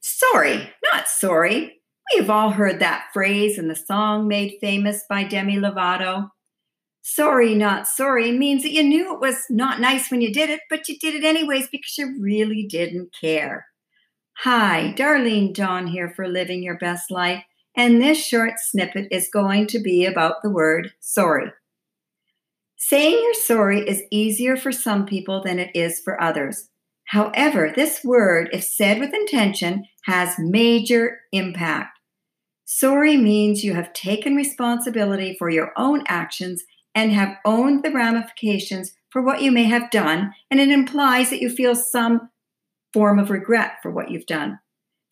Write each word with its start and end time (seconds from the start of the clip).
Sorry, 0.00 0.72
not 0.92 1.08
sorry. 1.08 1.80
We 2.12 2.20
have 2.20 2.30
all 2.30 2.50
heard 2.50 2.80
that 2.80 3.08
phrase 3.12 3.58
in 3.58 3.68
the 3.68 3.76
song 3.76 4.26
made 4.26 4.58
famous 4.60 5.04
by 5.08 5.24
Demi 5.24 5.56
Lovato. 5.56 6.30
Sorry, 7.02 7.54
not 7.54 7.86
sorry 7.86 8.32
means 8.32 8.62
that 8.62 8.72
you 8.72 8.82
knew 8.82 9.14
it 9.14 9.20
was 9.20 9.44
not 9.48 9.80
nice 9.80 10.10
when 10.10 10.20
you 10.20 10.32
did 10.32 10.50
it, 10.50 10.60
but 10.68 10.88
you 10.88 10.98
did 10.98 11.14
it 11.14 11.24
anyways 11.24 11.68
because 11.68 11.96
you 11.96 12.16
really 12.20 12.66
didn't 12.68 13.14
care. 13.18 13.66
Hi, 14.38 14.94
Darlene 14.96 15.54
Dawn 15.54 15.86
here 15.86 16.12
for 16.14 16.26
Living 16.26 16.62
Your 16.62 16.78
Best 16.78 17.10
Life, 17.10 17.44
and 17.76 18.00
this 18.00 18.24
short 18.24 18.54
snippet 18.58 19.08
is 19.10 19.28
going 19.32 19.66
to 19.68 19.78
be 19.78 20.04
about 20.04 20.42
the 20.42 20.50
word 20.50 20.92
sorry. 21.00 21.52
Saying 22.76 23.18
you're 23.22 23.34
sorry 23.34 23.86
is 23.86 24.02
easier 24.10 24.56
for 24.56 24.72
some 24.72 25.04
people 25.04 25.42
than 25.42 25.58
it 25.58 25.70
is 25.74 26.00
for 26.00 26.20
others. 26.20 26.70
However, 27.10 27.72
this 27.74 28.04
word, 28.04 28.50
if 28.52 28.62
said 28.62 29.00
with 29.00 29.12
intention, 29.12 29.86
has 30.04 30.38
major 30.38 31.22
impact. 31.32 31.98
Sorry 32.64 33.16
means 33.16 33.64
you 33.64 33.74
have 33.74 33.92
taken 33.92 34.36
responsibility 34.36 35.34
for 35.36 35.50
your 35.50 35.72
own 35.76 36.04
actions 36.06 36.62
and 36.94 37.10
have 37.10 37.38
owned 37.44 37.82
the 37.82 37.90
ramifications 37.90 38.92
for 39.10 39.22
what 39.22 39.42
you 39.42 39.50
may 39.50 39.64
have 39.64 39.90
done, 39.90 40.32
and 40.52 40.60
it 40.60 40.68
implies 40.68 41.30
that 41.30 41.40
you 41.40 41.50
feel 41.50 41.74
some 41.74 42.30
form 42.92 43.18
of 43.18 43.28
regret 43.28 43.78
for 43.82 43.90
what 43.90 44.12
you've 44.12 44.26
done. 44.26 44.60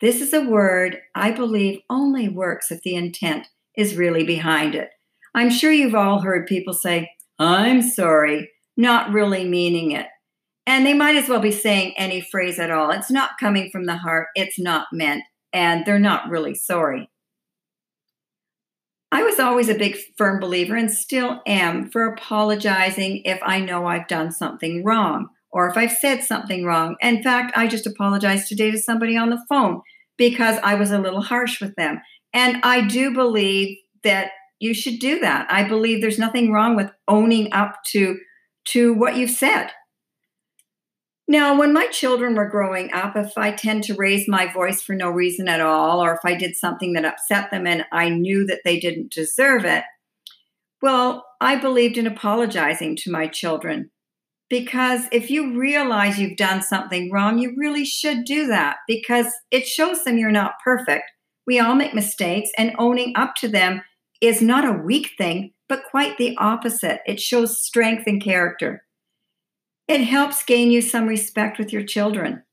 This 0.00 0.20
is 0.20 0.32
a 0.32 0.48
word 0.48 0.98
I 1.16 1.32
believe 1.32 1.80
only 1.90 2.28
works 2.28 2.70
if 2.70 2.82
the 2.82 2.94
intent 2.94 3.48
is 3.76 3.96
really 3.96 4.22
behind 4.22 4.76
it. 4.76 4.90
I'm 5.34 5.50
sure 5.50 5.72
you've 5.72 5.96
all 5.96 6.20
heard 6.20 6.46
people 6.46 6.72
say, 6.72 7.10
I'm 7.40 7.82
sorry, 7.82 8.48
not 8.76 9.10
really 9.10 9.44
meaning 9.44 9.90
it. 9.90 10.06
And 10.70 10.86
they 10.86 10.94
might 10.94 11.16
as 11.16 11.28
well 11.28 11.40
be 11.40 11.50
saying 11.50 11.94
any 11.96 12.20
phrase 12.20 12.60
at 12.60 12.70
all. 12.70 12.92
It's 12.92 13.10
not 13.10 13.38
coming 13.40 13.70
from 13.72 13.86
the 13.86 13.96
heart, 13.96 14.28
it's 14.36 14.56
not 14.56 14.86
meant, 14.92 15.24
and 15.52 15.84
they're 15.84 15.98
not 15.98 16.30
really 16.30 16.54
sorry. 16.54 17.10
I 19.10 19.24
was 19.24 19.40
always 19.40 19.68
a 19.68 19.74
big 19.74 19.96
firm 20.16 20.38
believer 20.38 20.76
and 20.76 20.88
still 20.88 21.42
am 21.44 21.90
for 21.90 22.04
apologizing 22.04 23.22
if 23.24 23.40
I 23.42 23.58
know 23.58 23.84
I've 23.84 24.06
done 24.06 24.30
something 24.30 24.84
wrong 24.84 25.30
or 25.50 25.68
if 25.68 25.76
I've 25.76 25.90
said 25.90 26.22
something 26.22 26.64
wrong. 26.64 26.94
In 27.00 27.20
fact, 27.20 27.52
I 27.56 27.66
just 27.66 27.88
apologized 27.88 28.46
today 28.46 28.70
to 28.70 28.78
somebody 28.78 29.16
on 29.16 29.30
the 29.30 29.44
phone 29.48 29.80
because 30.16 30.60
I 30.62 30.76
was 30.76 30.92
a 30.92 31.00
little 31.00 31.22
harsh 31.22 31.60
with 31.60 31.74
them. 31.74 32.00
And 32.32 32.60
I 32.62 32.82
do 32.82 33.12
believe 33.12 33.76
that 34.04 34.30
you 34.60 34.72
should 34.72 35.00
do 35.00 35.18
that. 35.18 35.50
I 35.50 35.66
believe 35.66 36.00
there's 36.00 36.16
nothing 36.16 36.52
wrong 36.52 36.76
with 36.76 36.92
owning 37.08 37.52
up 37.52 37.74
to 37.88 38.20
to 38.66 38.94
what 38.94 39.16
you've 39.16 39.30
said. 39.30 39.72
Now, 41.30 41.56
when 41.56 41.72
my 41.72 41.86
children 41.86 42.34
were 42.34 42.48
growing 42.48 42.92
up, 42.92 43.14
if 43.14 43.38
I 43.38 43.52
tend 43.52 43.84
to 43.84 43.94
raise 43.94 44.26
my 44.26 44.52
voice 44.52 44.82
for 44.82 44.96
no 44.96 45.10
reason 45.10 45.46
at 45.46 45.60
all, 45.60 46.02
or 46.02 46.12
if 46.12 46.18
I 46.24 46.34
did 46.34 46.56
something 46.56 46.94
that 46.94 47.04
upset 47.04 47.52
them 47.52 47.68
and 47.68 47.84
I 47.92 48.08
knew 48.08 48.44
that 48.46 48.62
they 48.64 48.80
didn't 48.80 49.12
deserve 49.12 49.64
it, 49.64 49.84
well, 50.82 51.24
I 51.40 51.54
believed 51.54 51.96
in 51.98 52.08
apologizing 52.08 52.96
to 52.96 53.12
my 53.12 53.28
children. 53.28 53.92
Because 54.48 55.02
if 55.12 55.30
you 55.30 55.56
realize 55.56 56.18
you've 56.18 56.36
done 56.36 56.62
something 56.62 57.12
wrong, 57.12 57.38
you 57.38 57.54
really 57.56 57.84
should 57.84 58.24
do 58.24 58.48
that 58.48 58.78
because 58.88 59.32
it 59.52 59.68
shows 59.68 60.02
them 60.02 60.18
you're 60.18 60.32
not 60.32 60.54
perfect. 60.64 61.12
We 61.46 61.60
all 61.60 61.76
make 61.76 61.94
mistakes, 61.94 62.50
and 62.58 62.74
owning 62.76 63.12
up 63.14 63.36
to 63.36 63.46
them 63.46 63.82
is 64.20 64.42
not 64.42 64.64
a 64.64 64.82
weak 64.82 65.12
thing, 65.16 65.52
but 65.68 65.84
quite 65.92 66.18
the 66.18 66.36
opposite. 66.38 67.02
It 67.06 67.20
shows 67.20 67.64
strength 67.64 68.08
and 68.08 68.20
character. 68.20 68.82
It 69.90 70.02
helps 70.02 70.44
gain 70.44 70.70
you 70.70 70.82
some 70.82 71.08
respect 71.08 71.58
with 71.58 71.72
your 71.72 71.82
children, 71.82 72.44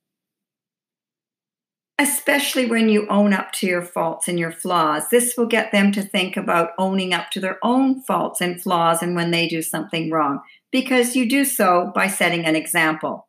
especially 2.00 2.66
when 2.66 2.90
you 2.90 3.08
own 3.10 3.32
up 3.32 3.52
to 3.60 3.68
your 3.68 3.84
faults 3.84 4.28
and 4.28 4.40
your 4.40 4.52
flaws. 4.52 5.10
This 5.12 5.36
will 5.38 5.46
get 5.46 5.72
them 5.72 5.92
to 5.92 6.02
think 6.02 6.36
about 6.36 6.72
owning 6.80 7.14
up 7.14 7.30
to 7.34 7.40
their 7.40 7.60
own 7.62 8.02
faults 8.02 8.42
and 8.42 8.60
flaws 8.60 9.04
and 9.04 9.16
when 9.16 9.30
they 9.30 9.48
do 9.48 9.62
something 9.62 10.10
wrong, 10.10 10.40
because 10.72 11.16
you 11.16 11.30
do 11.30 11.46
so 11.46 11.92
by 11.94 12.08
setting 12.08 12.44
an 12.44 12.56
example. 12.56 13.28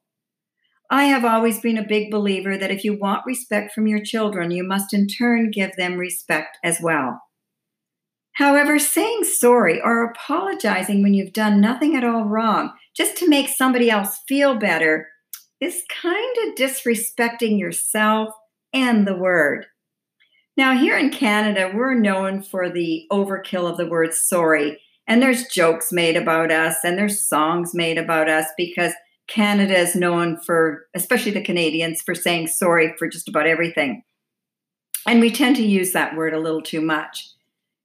I 0.91 1.05
have 1.05 1.27
always 1.27 1.61
been 1.61 1.77
a 1.77 1.87
big 1.87 2.11
believer 2.11 2.57
that 2.57 2.71
if 2.71 2.85
you 2.85 2.99
want 2.99 3.27
respect 3.27 3.75
from 3.75 3.87
your 3.87 4.03
children, 4.03 4.51
you 4.51 4.65
must 4.65 4.95
in 4.95 5.07
turn 5.07 5.51
give 5.51 5.77
them 5.77 5.99
respect 5.99 6.57
as 6.65 6.79
well. 6.81 7.21
However, 8.39 8.79
saying 8.79 9.25
sorry 9.25 9.81
or 9.81 10.05
apologizing 10.05 11.03
when 11.03 11.13
you've 11.13 11.33
done 11.33 11.61
nothing 11.61 11.97
at 11.97 12.05
all 12.05 12.23
wrong 12.23 12.73
just 12.97 13.17
to 13.17 13.29
make 13.29 13.49
somebody 13.49 13.91
else 13.91 14.21
feel 14.29 14.55
better 14.55 15.09
is 15.61 15.83
kind 15.91 16.37
of 16.47 16.55
disrespecting 16.55 17.59
yourself 17.59 18.29
and 18.73 19.09
the 19.09 19.17
word. 19.17 19.67
Now, 20.57 20.79
here 20.79 20.97
in 20.97 21.11
Canada, 21.11 21.73
we're 21.75 21.99
known 21.99 22.41
for 22.41 22.71
the 22.71 23.07
overkill 23.11 23.69
of 23.69 23.77
the 23.77 23.89
word 23.89 24.15
sorry. 24.15 24.81
And 25.09 25.21
there's 25.21 25.49
jokes 25.49 25.91
made 25.91 26.17
about 26.17 26.53
us 26.53 26.77
and 26.85 26.97
there's 26.97 27.27
songs 27.27 27.75
made 27.75 27.99
about 27.99 28.29
us 28.29 28.47
because 28.57 28.93
Canada 29.27 29.77
is 29.77 29.97
known 29.97 30.39
for, 30.47 30.87
especially 30.95 31.33
the 31.33 31.43
Canadians, 31.43 32.03
for 32.03 32.15
saying 32.15 32.47
sorry 32.47 32.95
for 33.01 33.09
just 33.09 33.29
about 33.29 33.49
everything. 33.49 34.05
And 35.09 35.21
we 35.21 35.33
tend 35.33 35.57
to 35.57 35.67
use 35.67 35.91
that 35.91 36.15
word 36.15 36.35
a 36.35 36.41
little 36.41 36.63
too 36.63 36.81
much. 36.81 37.31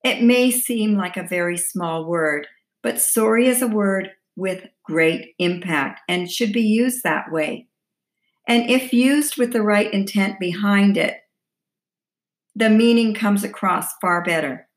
It 0.03 0.21
may 0.21 0.51
seem 0.51 0.95
like 0.95 1.15
a 1.15 1.27
very 1.27 1.57
small 1.57 2.05
word, 2.05 2.47
but 2.81 2.99
sorry 2.99 3.47
is 3.47 3.61
a 3.61 3.67
word 3.67 4.11
with 4.35 4.67
great 4.83 5.33
impact 5.39 6.01
and 6.09 6.29
should 6.29 6.51
be 6.51 6.61
used 6.61 7.03
that 7.03 7.31
way. 7.31 7.67
And 8.47 8.69
if 8.69 8.91
used 8.91 9.37
with 9.37 9.53
the 9.53 9.61
right 9.61 9.91
intent 9.93 10.39
behind 10.39 10.97
it, 10.97 11.17
the 12.55 12.69
meaning 12.69 13.13
comes 13.13 13.43
across 13.43 13.93
far 14.01 14.21
better. 14.21 14.67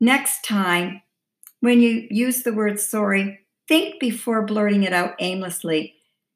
Next 0.00 0.44
time, 0.44 1.02
when 1.60 1.80
you 1.80 2.08
use 2.10 2.42
the 2.42 2.54
word 2.54 2.80
sorry, 2.80 3.40
think 3.68 4.00
before 4.00 4.46
blurting 4.46 4.82
it 4.82 4.92
out 4.92 5.14
aimlessly 5.20 5.94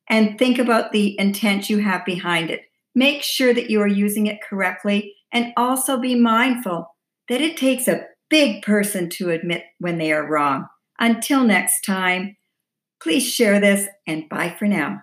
and 0.09 0.39
think 0.39 0.59
about 0.59 0.93
the 0.93 1.19
intent 1.19 1.69
you 1.69 1.79
have 1.79 2.05
behind 2.05 2.51
it. 2.51 2.63
Make 2.95 3.23
sure 3.23 3.53
that 3.53 3.71
you 3.71 3.81
are 3.81 3.89
using 3.89 4.27
it 4.27 4.41
correctly 4.49 5.15
and 5.33 5.53
also 5.57 5.99
be 5.99 6.15
mindful 6.15 6.96
that 7.29 7.41
it 7.41 7.57
takes 7.57 7.89
a 7.89 8.07
big 8.29 8.63
person 8.63 9.09
to 9.09 9.31
admit 9.31 9.63
when 9.79 9.99
they 9.99 10.13
are 10.13 10.29
wrong. 10.29 10.67
Until 10.99 11.45
next 11.45 11.83
time, 11.83 12.37
please 13.03 13.29
share 13.29 13.61
this 13.61 13.89
and 14.07 14.29
bye 14.29 14.55
for 14.59 14.67
now. 14.67 15.03